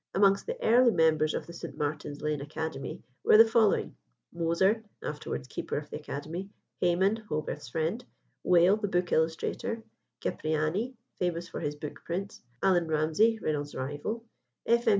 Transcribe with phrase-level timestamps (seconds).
[0.15, 1.77] Amongst the early members of the St.
[1.77, 3.95] Martin's Lane Academy were the following:
[4.33, 8.03] Moser, afterwards keeper of the Academy; Hayman, Hogarth's friend;
[8.41, 9.83] Wale, the book illustrator;
[10.19, 14.25] Cipriani, famous for his book prints; Allan Ramsay, Reynolds's rival;
[14.65, 14.87] F.
[14.87, 14.89] M.